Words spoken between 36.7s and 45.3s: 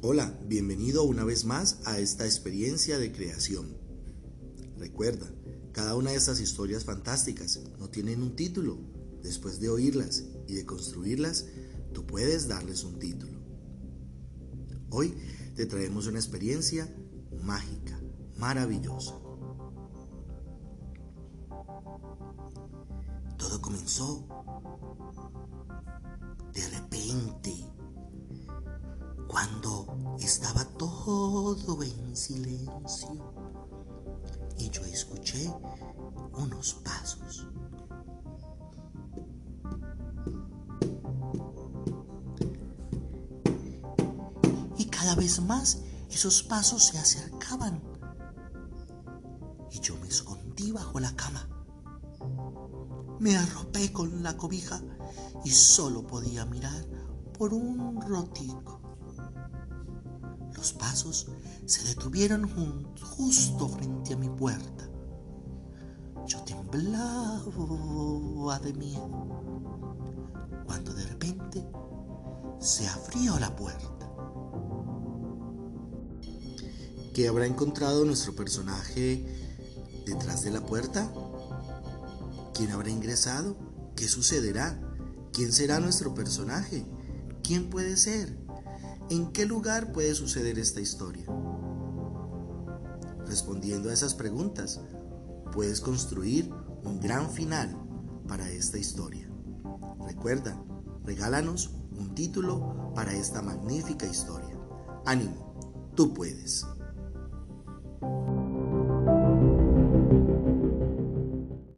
pasos. Y cada